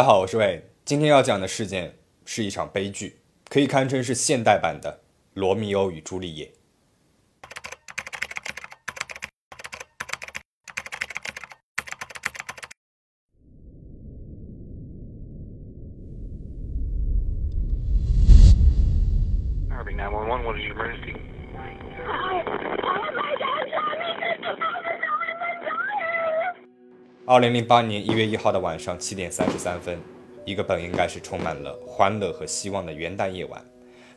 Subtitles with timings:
[0.00, 0.64] 大家好，我是魏。
[0.82, 1.94] 今天要讲的事件
[2.24, 3.18] 是一场悲剧，
[3.50, 4.90] 可以堪称是现代版的
[5.34, 6.46] 《罗密欧与朱丽叶》。
[27.40, 29.98] 二零零八年一月一号的晚上七点三十三分，
[30.44, 33.64] 一个本应该是充满了欢乐和希望的元旦夜晚，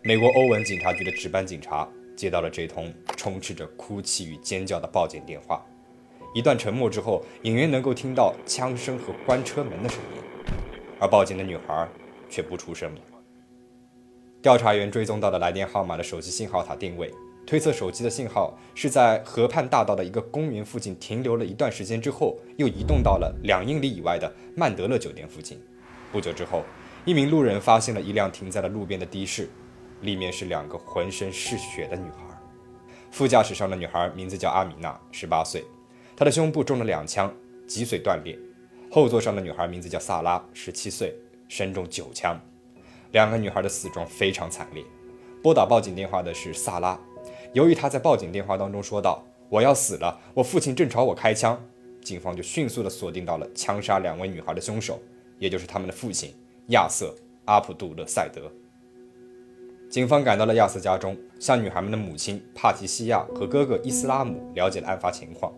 [0.02, 5.66] 美国欧文警察局的值班警察接到了这通充斥着哭泣与尖叫的报警电话。
[6.36, 10.22] 一段沉默之后，隐约能够听到枪声和关车门的声音，
[11.00, 11.88] 而报警的女孩
[12.30, 13.02] 却不出声了。
[14.42, 17.10] 调查员追踪到的来电号码的手机信号塔定位。
[17.46, 25.60] 推测手机的信号是在河畔大道的一个公园附近停留了一段时间之后，又移动到了两英里以外的曼德勒酒店附近。
[26.12, 26.64] 不久之后，
[27.06, 29.50] 一名路人发现了一辆停在了路边的的士，
[30.02, 32.18] 里面是两个浑身是血的女孩。
[33.12, 35.66] 副驾驶上的女孩名字叫阿米娜，十八岁，
[36.16, 37.32] 她的胸部中了两枪，
[37.68, 38.40] 脊髓断裂。
[38.90, 41.14] 后座上的女孩名字叫萨拉，十七岁，
[41.50, 42.40] 身中九枪。
[43.12, 44.84] 两个女孩的死状非常惨烈。
[45.44, 46.98] 拨打报警电话的是萨拉。
[47.54, 51.60] 由于他在报警电话当中说道：“我要死了，我父亲正朝我开枪。”
[52.04, 55.00] 警方就迅速地锁定到了枪杀两位女孩的凶手，
[55.40, 56.34] 也就是他们的父亲
[56.70, 58.52] 亚瑟·阿普杜勒赛德。
[59.90, 65.54] 警方赶到了亚瑟家中，向女孩们的母亲帕提西亚和哥哥伊斯拉姆了解了案发情况。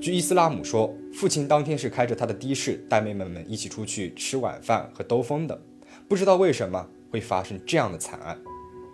[0.00, 5.60] 据伊斯拉姆说，父亲当天是开着他的的士带妹妹们一起出去吃晚饭和兜风的，
[6.08, 8.36] 不知道为什么会发生这样的惨案。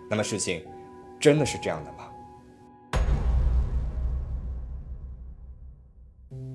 [0.09, 0.61] 那么事情
[1.17, 2.06] 真的是这样的吗？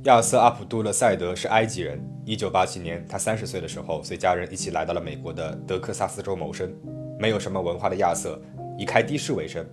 [0.04, 2.00] 亚瑟·阿卜杜勒赛德是埃及人。
[2.26, 6.72] 1987年，他30岁的时候，随家人一起来到了美国的德克萨斯州谋生。
[7.18, 8.40] 没有什么文化的亚瑟
[8.76, 9.64] 以开的士为生。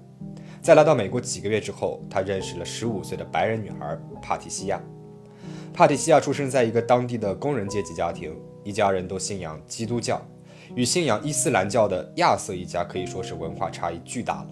[0.62, 4.80] 在来到美国几个月之后，他认识了15岁的白人女孩帕提西亚。
[5.74, 10.22] 帕提西亚出生在一个当地的工人阶级家庭，一家人都信仰基督教。
[10.76, 14.48] 与信仰伊斯兰教的亚瑟一家可以说是文化差异巨大了。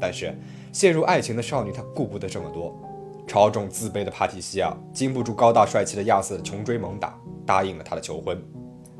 [0.00, 0.34] 但是，
[0.72, 2.74] 陷入爱情的少女她顾不得这么多。
[3.30, 8.36] 超重自卑的帕提西亚经不住高大帅气的亚瑟穷追猛打，答应了他的求婚。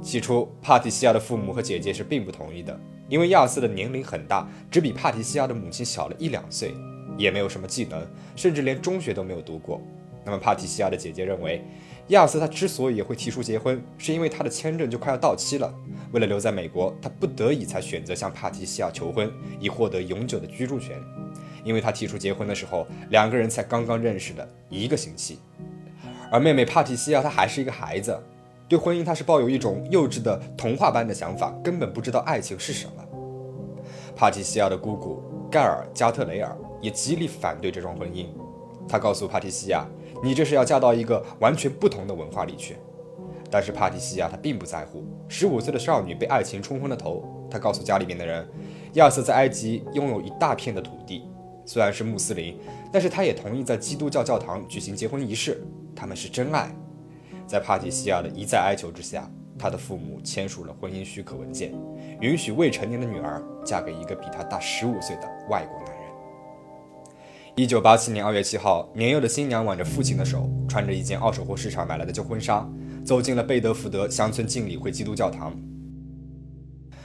[0.01, 6.73] 起初，帕提西亚的父母和姐姐是并不同意的，因为亚瑟的年龄很大，只比帕提西亚的母亲小了一两岁，
[7.19, 9.83] 也没有什么技能，甚至连中学都没有读过。
[10.25, 11.65] 那么，帕提西亚的姐姐认为，
[12.11, 15.75] 亚瑟他之所以会提出结婚，是因为他的签证就快要到期了，
[16.13, 20.97] 为了留在美国，他不得已才选择向帕提西亚求婚，以获得永久的居住权。
[21.65, 25.39] 因为他提出结婚的时候，两个人才刚刚认识了一个星期，
[26.31, 28.19] 而妹妹帕提西亚她还是一个孩子，
[28.69, 32.93] 对婚姻她是抱有一种幼稚的童话般的想法，根本不知道爱情是什么。
[34.17, 38.27] 帕提西亚的姑姑盖尔加特雷尔也极力反对这桩婚姻，
[38.89, 39.87] 他告诉帕提西亚
[40.23, 42.77] ：“你这是要嫁到一个完全不同的文化里去。”
[43.51, 48.47] 但是帕提西亚她并不在乎，十五岁的少女被爱情冲昏了头，她告诉家里面的人，
[48.93, 51.25] 亚瑟在埃及拥有一大片的土地。
[51.65, 52.57] 虽然是穆斯林，
[52.93, 55.63] 但是他也同意在基督教教堂举行结婚仪式。
[55.95, 56.75] 他们是真爱。
[57.47, 61.73] 在帕提西亚的一再哀求之下，他的父母签署了婚姻许可文件，
[62.21, 66.01] 允许未成年的女儿嫁给一个比她大十五岁的外国男人。
[67.57, 72.67] 一九八七年二月七号，年幼的新娘挽着父亲的手，穿着一件二手货市场买来的旧婚纱，
[73.05, 75.53] 走进了贝德福德乡村敬礼会基督教堂。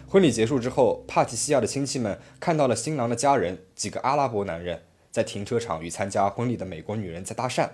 [0.07, 7.69] 婚礼结束之后，帕提西亚的亲戚们看到了新郎的家人几个阿拉伯男人在停车场与参加婚礼的美国女人在搭讪，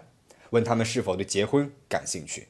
[0.51, 2.47] 问他们是否对结婚感兴趣。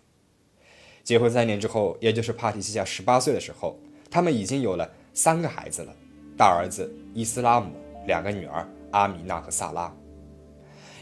[1.03, 3.77] 结婚三年之后，也就是帕提西亚十八岁的时候，
[4.11, 5.93] 他们已经有了三个孩子了：
[6.37, 7.73] 大儿子伊斯拉姆，
[8.05, 9.91] 两个女儿阿米娜和萨拉。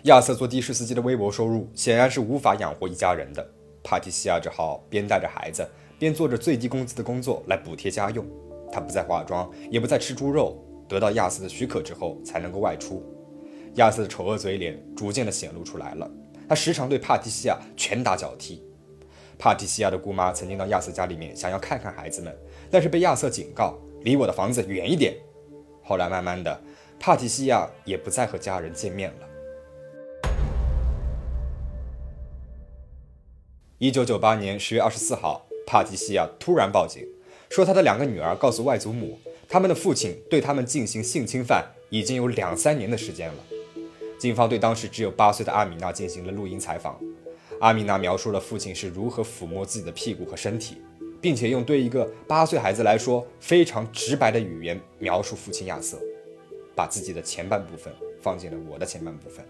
[0.03, 3.45] 亚瑟做的士司机的微薄收入显然是无法养活一家人的，
[3.83, 5.69] 帕提西亚只好边带着孩子，
[5.99, 8.25] 边做着最低工资的工作来补贴家用。
[8.71, 10.57] 他不再化妆，也不再吃猪肉。
[10.87, 13.03] 得到亚瑟的许可之后，才能够外出。
[13.75, 16.09] 亚瑟的丑恶嘴脸逐渐的显露出来了。
[16.47, 18.63] 他时常对帕提西亚拳打脚踢。
[19.37, 22.35] 帕提西亚的姑妈曾经到亚瑟家里面想要看看孩子们，
[22.71, 25.15] 但是被亚瑟警告：“离我的房子远一点。”
[25.83, 26.59] 后来慢慢的，
[26.99, 29.29] 帕提西亚也不再和家人见面了。
[33.77, 37.07] 一九九八年十月二十四号，帕提西亚突然报警。
[37.49, 43.43] 说他的两个女儿告诉外祖母，他们的父亲对他们进行性侵犯已经有两三年的时间了。
[44.17, 46.99] 警方对当时只有八岁的阿米娜进行了录音采访。
[47.59, 50.77] 阿米娜描述了父亲是如何抚摸自己的屁股和身体。
[51.21, 55.99] 并且用对一个八岁孩子来说非常直白的语言描述父亲亚瑟，
[56.73, 59.45] 把自己的前半部分放进了我的前半部分。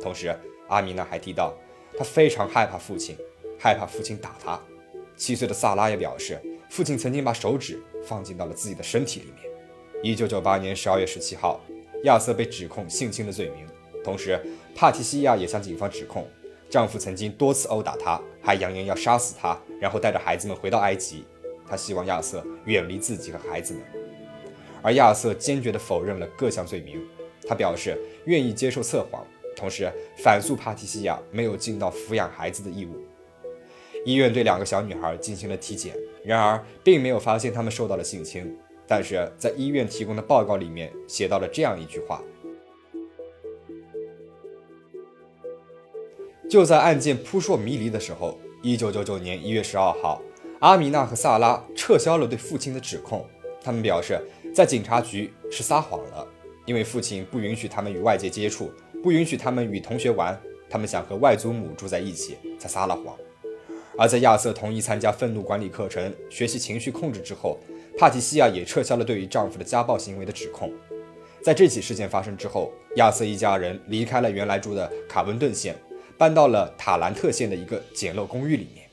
[0.00, 0.34] 同时，
[0.68, 1.54] 阿米娜还提到，
[1.98, 3.14] 她非常害怕父亲，
[3.58, 4.58] 害怕父亲打她。
[5.14, 6.40] 七岁的萨拉也表示，
[6.72, 9.44] 父亲曾经把手指放进到了自己的身体里面。
[10.02, 11.60] 一九九八年十二月十七号，
[12.04, 13.66] 亚瑟被指控性侵的罪名，
[14.02, 14.40] 同时
[14.74, 16.26] 帕提西亚也向警方指控，
[16.70, 21.26] 丈夫曾经多次殴打她，还扬言要杀死她，然后带着孩子们回到埃及。
[21.68, 23.82] 她希望亚瑟远离自己和孩子们，
[24.80, 26.98] 而亚瑟坚决地否认了各项罪名。
[27.46, 29.22] 他表示愿意接受测谎，
[29.54, 32.96] 同时反诉帕提西亚没有尽到抚养孩子的义务。
[34.06, 38.56] 医院对两个小女孩进行了体检，然而并没有发现他们受到了性侵。
[38.86, 42.22] 但是在医院提供的报告里面写到了这样一句话：
[46.50, 50.20] 就在案件扑朔迷离的时候，一九九九年一月十二号，
[50.60, 53.26] 阿米娜和萨拉撤销了对父亲的指控。
[53.62, 54.20] 他们表示，
[54.52, 56.26] 在警察局是撒谎了，
[56.66, 58.70] 因为父亲不允许他们与外界接触，
[59.02, 63.16] 不允许他们与同学玩，他们想和外祖母住在一起，才撒了谎。
[63.98, 67.58] 而在亚瑟同意参加愤怒管理课程、学习情绪控制之后，
[67.98, 70.72] 帕提西亚也撤销了对于丈夫的家暴行为的指控。
[71.42, 75.76] 在这起事件发生之后，亚瑟一家人离开了原来住的卡温顿县，
[76.16, 78.88] 搬到了塔兰特县的一个简陋公寓里面。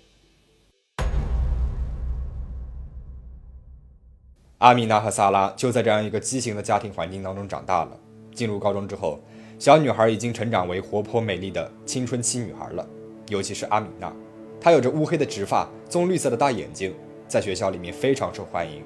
[4.57, 7.97] 阿米娜和萨拉就在这样一个畸形的家庭环境当中长大了。
[8.33, 9.21] 进入高中之后，
[9.57, 12.85] 小女孩已经成长为活泼美丽的青春期女孩了，
[13.29, 14.13] 尤其是阿米娜。
[14.61, 16.93] 他有着乌黑的直发、棕绿色的大眼睛，
[17.27, 18.83] 在学校里面非常受欢迎。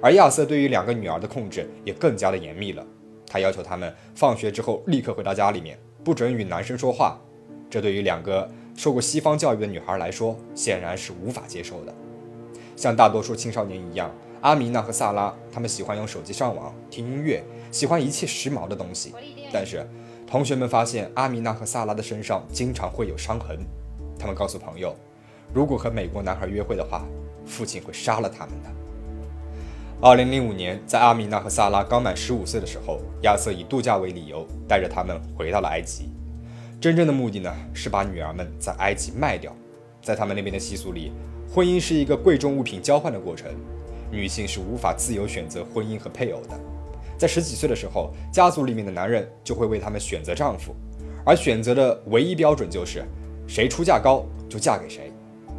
[0.00, 2.84] 而亚瑟对于两个女儿的控制也更加的严密了，
[3.26, 7.20] 他要求她们放学之后立刻回到家里面，不准与男生说话。
[7.70, 11.94] 这对于两个受过西方教育的女孩来说，显然是无法接受的。
[12.74, 14.10] 像大多数青少年一样，
[14.40, 19.14] 阿米娜和萨拉他们喜欢用手机上网、听音乐，喜欢一切时髦的东西。
[19.52, 19.88] 但是，
[20.26, 23.58] 同学们发现阿米娜和萨拉的身上经常会有伤痕，
[24.18, 24.94] 他们告诉朋友。
[25.52, 27.04] 如果和美国男孩约会的话，
[27.46, 28.70] 父亲会杀了他们的。
[30.00, 36.10] 二零零五年，在阿米娜和萨拉刚满十五岁的时候，亚瑟以度假为理由，带着他们回到了埃及。
[36.80, 39.54] 真正的目的呢，是把女儿们在埃及卖掉。
[40.02, 41.12] 在他们那边的习俗里，
[41.48, 43.48] 婚姻是一个贵重物品交换的过程，
[44.10, 46.58] 女性是无法自由选择婚姻和配偶的。
[47.16, 50.74] 在十几岁的时候，家族里面的男人就会为他们选择丈夫，
[51.24, 53.04] 而选择的唯一标准就是
[53.46, 55.11] 谁出价高就嫁给谁。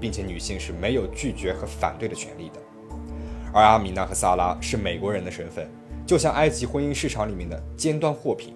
[0.03, 2.59] 并且女性是没有拒绝和反对的权利的，
[3.53, 5.65] 而阿米娜和萨拉是美国人的身份，
[6.05, 8.53] 就像埃及婚姻市场里面的尖端货品。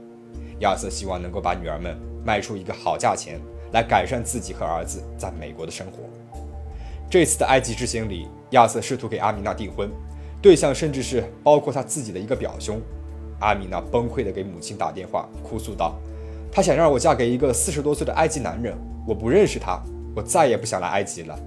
[0.60, 3.40] 亚瑟希望能够把女儿们卖出一个好价钱，
[3.72, 6.00] 来改善自己和儿子在美国的生活。
[7.10, 9.90] 这次的埃及之行里，亚瑟试图给阿米娜订婚，
[10.42, 12.82] 对象甚至是包括他自己的一个表兄。
[13.40, 15.98] 阿米娜崩溃地给母亲打电话，哭诉道
[16.52, 18.78] ：“他想让我嫁给一个四十多岁的埃及男人，
[19.08, 19.82] 我不认识他。”
[20.18, 21.38] 我再也不想来埃及了。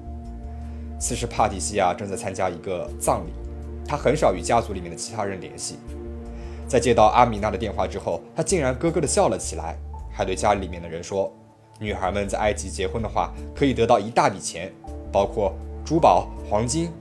[0.97, 3.33] 此时，帕蒂西亚正在参加一个葬礼，
[3.85, 5.77] 他很少与家族里面的其他人联系。
[6.69, 9.77] 在接到阿米娜的电话之后，他竟然咯咯地笑了起来，
[10.13, 11.33] 还对家里面的人说
[11.81, 14.73] ：“女孩们在埃及结婚的话，可以得到一大笔钱，
[15.11, 15.53] 包括
[15.85, 16.93] 珠宝、黄金。”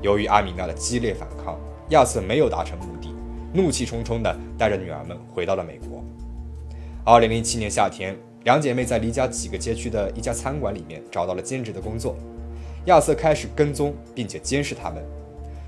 [0.00, 1.58] 由于阿米娜的激烈反抗，
[1.90, 3.14] 亚瑟没有达成目的，
[3.52, 6.02] 怒气冲冲地带着女儿们回到了美国。
[7.04, 8.16] 二零零七年夏天。
[8.44, 12.14] 两姐妹在离家几个街区的一家餐馆里面找到了兼职的工作。
[12.84, 15.02] 亚瑟开始跟踪并且监视他们。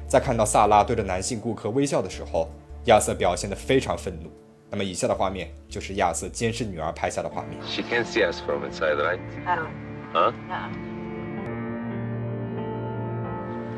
[0.07, 2.51] 在看到萨拉对着男性顾客微笑的时候，
[2.85, 4.31] 亚瑟表现得非常愤怒。
[4.71, 7.59] 那么以下的画面就是亚瑟监视女儿拍下的画面。
[7.67, 9.21] She can't see us from inside, right?
[9.47, 9.71] I don't.
[10.13, 10.33] Huh?
[10.47, 10.71] No.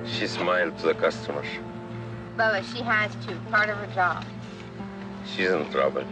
[0.04, 1.46] She smiled to the customers.
[2.36, 3.34] Bubba, she has to.
[3.50, 4.24] Part of her job.
[5.24, 6.04] She's in trouble.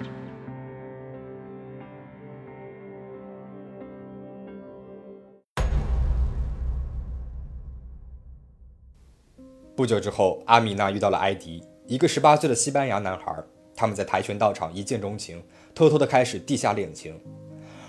[9.77, 13.37] 不久之后，阿米娜遇到了埃迪，一个十八岁的西班牙男孩。
[13.75, 15.43] 他们在跆拳道场一见钟情，
[15.75, 17.15] 偷偷的开始地下恋情。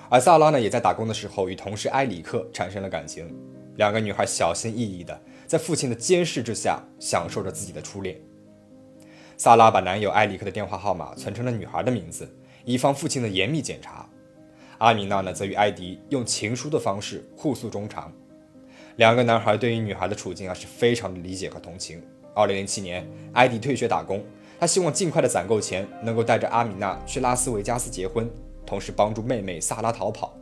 [0.09, 3.33] 而萨拉呢，也在打工的时候与同事埃里克产生了感情。
[3.77, 8.19] 两个女孩小心翼翼的在父亲的监视之下，享受着自己的初恋。
[9.37, 12.29] 萨拉把男友埃里克的电话号码存成了女孩的名字，
[12.65, 14.09] 以防父亲的严密检查。
[14.79, 18.11] 阿米娜呢，则与埃迪用情书的方式互诉衷肠。
[18.97, 22.01] 两个男孩对于女孩的处境啊是非常的理解和同情。
[22.33, 24.23] 二零零七年，艾迪退学打工，
[24.59, 28.27] 他希望尽快的攒够钱，能够带着阿米娜去拉斯维加斯结婚，
[28.65, 30.35] 同时帮助妹妹萨拉逃跑。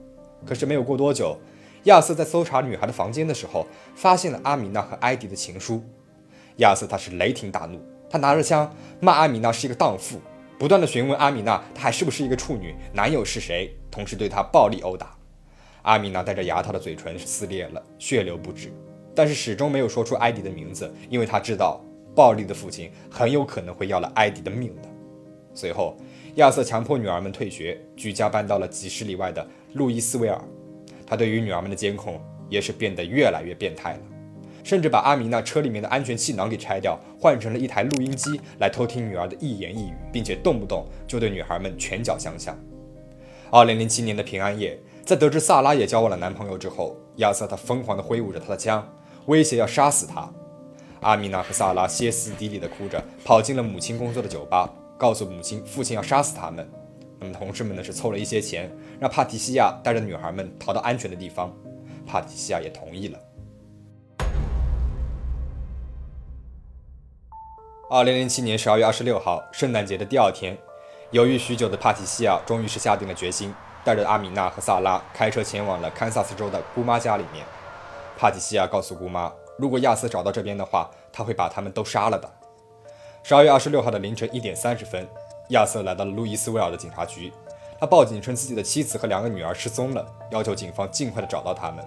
[0.46, 1.38] 可是没有过多久，
[1.84, 5.84] 亚瑟在搜查女孩的房间的时候，发现了阿米娜和埃迪的情书。
[6.60, 7.78] 亚瑟他是雷霆大怒，
[8.10, 10.22] 他拿着枪骂阿米娜是一个荡妇，
[10.58, 15.15] 不断的询问阿米娜她还是不是一个处女，男友是谁，同时对她暴力殴打。
[15.86, 18.72] 阿米娜带着牙套的嘴唇撕裂了，血流不止，
[19.14, 21.80] 但是始终没有说出埃迪的名字，因为他知道
[22.16, 24.90] 暴力的父亲很有可能会要了埃迪的命的。
[25.54, 25.96] 随后，
[26.38, 30.42] 亚瑟强迫女儿们退学，举家搬到了几十里外的路易斯维尔。
[31.06, 34.00] 他对于女儿们的监控也是变得越来越变态了，
[34.64, 42.58] 甚至把阿米娜车里面的安全气囊给拆掉，换成了一台录音机来偷听女儿的一言一语，并且动不动就对女孩们拳脚相向。
[43.52, 44.76] 二零零七年的平安夜。
[45.06, 48.92] 在得知萨拉也交往了男朋友之后，亚瑟他疯狂地挥舞着他的枪，
[49.28, 50.28] 威胁要杀死他。
[51.02, 56.68] 阿米娜和萨拉歇斯底里地哭着跑进了母亲工作的酒吧，告诉母亲父亲要杀死他们。
[57.20, 61.54] 那么同事们呢是凑了一些钱，让帕提西亚带着女孩们逃到安全的地方。
[62.08, 63.20] 帕提西亚也同意了。
[67.92, 70.58] 二零零七年十二月二十六号，圣诞节的第二天，
[71.12, 73.54] 犹豫许久的帕提西亚终于是下定了决心。
[73.86, 77.46] 带着阿米娜和萨拉开车前往了堪萨斯州的姑妈家里面。
[78.18, 82.30] 帕蒂西亚告诉姑妈，如果亚瑟找到这边的话，他会把他们都杀了的。
[83.22, 85.08] 十二月二十六号的凌晨一点三十分，
[85.50, 87.32] 亚瑟来到了路易斯维尔的警察局，
[87.80, 91.86] 他报警称自己的妻子和两个女儿失踪了，要求警方尽快的找到他们。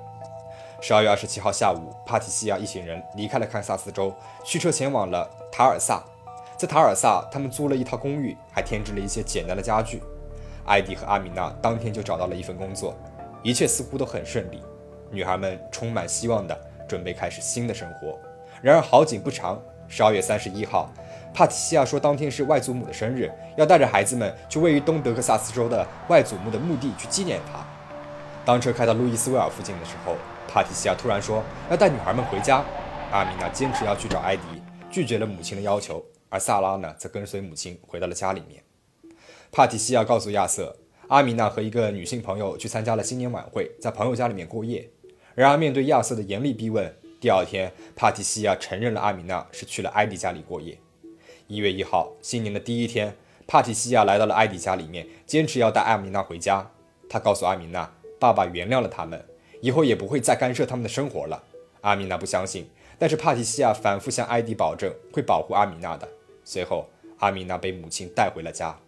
[0.80, 4.14] 十二月二十七号下午，帕蒂西亚一行人离开了堪萨斯州，
[4.44, 6.00] 驱车前往了塔尔萨。
[6.56, 10.02] 在塔尔萨，他们租了一套公寓，还添置了一些简单的家具。
[10.68, 12.94] 艾迪和阿米娜当天就找到了一份工作，
[13.42, 14.62] 一切似乎都很顺利。
[15.10, 16.56] 女孩们充满希望地
[16.86, 18.18] 准备开始新的生活。
[18.60, 20.92] 然而好景不长，十二月三十一号，
[21.32, 27.64] 帕提西亚说当天是外祖母的生日，要带着孩子们去位于东德克萨斯州的外祖母的墓地去纪念她。
[28.44, 30.14] 当车开到路易斯威尔附近的时候，
[30.46, 32.62] 帕提西亚突然说要带女孩们回家。
[33.10, 34.42] 阿米娜坚持要去找艾迪，
[34.90, 38.62] 拒绝了母亲的要求，而萨拉呢，则跟随母亲回到了家里面。
[39.50, 40.76] 帕提西亚告诉亚瑟，
[41.08, 44.88] 阿米娜和一个女性朋友去参加了新年晚会，在朋友家里面过夜。
[45.34, 50.78] 然而，面对亚瑟的严厉逼问，第二天，帕提西亚承认了阿米娜是去了艾迪家里过夜。
[51.46, 56.70] 一月一号，新年的第一天，帕提西亚来到了艾迪家里面，坚持要带阿米娜回家。
[57.08, 57.90] 他告诉阿米娜，
[58.20, 59.24] 爸爸原谅了他们，
[59.62, 61.42] 以后也不会再干涉他们的生活了。
[61.80, 66.06] 阿米娜不相信，但是帕提西亚反复向艾迪保证会保护阿米娜的。
[66.44, 66.86] 随后，
[67.18, 68.78] 阿米娜被母亲带回了家。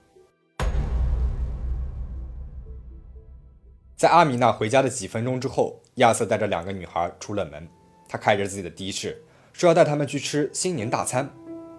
[4.00, 7.68] 在阿米娜回家的几分钟之后，亚瑟带着两个女孩出了门。
[8.08, 11.28] 他开着自己的的士，说要带他们去吃新年大餐。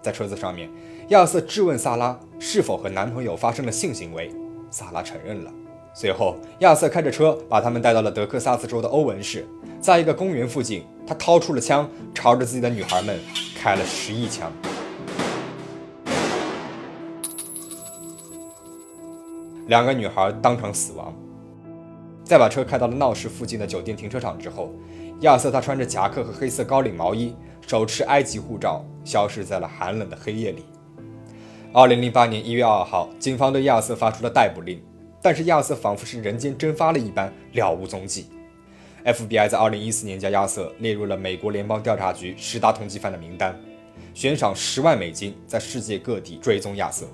[0.00, 0.70] 在车子上面，
[1.08, 4.32] 亚瑟质问萨拉是否和男朋友发生了性行为，
[4.70, 5.50] 萨拉承认了。
[5.92, 9.44] 随后，亚瑟开着车把他们带到了德克萨斯州的欧文市，
[9.80, 13.18] 在一个公园附近，他掏出了枪，朝着自己的女孩们
[13.56, 14.48] 开了十一枪，
[19.66, 21.12] 两个女孩当场死亡。
[22.32, 24.72] 在把车开到了闹市附近的酒店停车场之后，
[25.20, 27.36] 亚瑟他穿着夹克和黑色高领毛衣，
[27.66, 30.64] 手持埃及护照，消失在了寒冷的黑夜里。
[31.74, 34.82] 二零零八年一月二号，警方对亚瑟发出了逮捕令，
[35.20, 38.30] 但是亚瑟仿佛是人间蒸发了一般，了无踪迹。
[39.04, 43.54] FBI 在二零一四年将亚瑟列入了美国联邦调查局十大通缉犯的名单，
[44.14, 47.04] 悬赏十万美金在世界各地追踪亚瑟。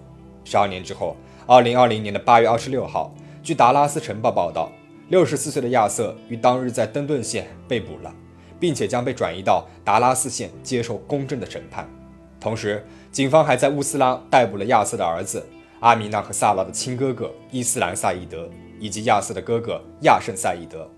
[0.45, 4.71] 十二年之后，二零二零年的八月二十六号，据达拉斯晨报报道。
[5.09, 8.15] 六十四岁的亚瑟于当日在登顿县被捕了，
[8.61, 11.89] 并且将被转移到达拉斯县接受公正的审判。
[12.39, 15.45] 同时，警方还在乌斯拉逮捕了亚瑟的儿子
[15.81, 18.49] 阿米娜和萨拉的亲哥哥伊斯兰·赛义德，
[18.79, 20.89] 以及亚瑟的哥哥亚圣·赛义德。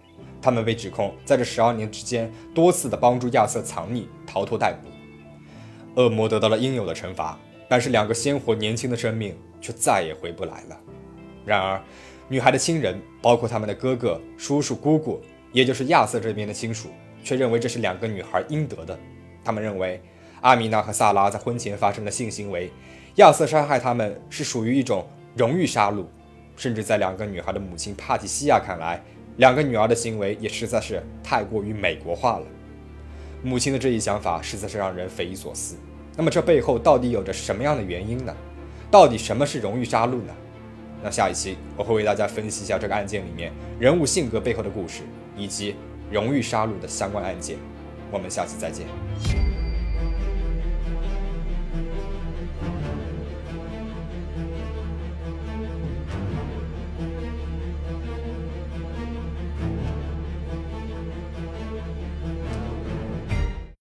[0.43, 6.01] 他们被指控在这十二年之间多次的帮助亚瑟藏匿、逃脱逮捕。
[6.01, 7.39] 恶魔得到了应有的惩罚，
[7.69, 10.77] 但是两个鲜活年轻的生命却再也回不来了。
[11.45, 11.81] 然而，
[12.33, 15.21] 女孩的亲人，包括他们的哥哥、叔叔、姑姑，
[15.51, 16.91] 也就是亚瑟这边的亲属，
[17.25, 18.97] 却认为这是两个女孩应得的。
[19.43, 20.01] 他们认为，
[20.41, 22.71] 阿米娜和萨拉在婚前发生的性行为，
[23.17, 26.05] 亚瑟杀害他们是属于一种荣誉杀戮。
[26.55, 29.03] 甚至在两个女孩的母亲帕蒂西亚看来，
[29.39, 32.47] 两个女儿的行为也实在是太过于美国化了。
[33.43, 35.75] 母亲的这一想法实在是让人匪夷所思。
[36.17, 38.33] 那么这背后到底有着什么样的原因呢？
[38.89, 40.33] 到底什么是荣誉杀戮呢？
[41.03, 45.03] 那下一期我会为大家分析一下这个案件里面人物性格背后的故事，
[45.37, 45.75] 以及
[46.11, 47.57] 荣誉杀戮的相关案件。
[48.11, 49.50] 我们下期再见。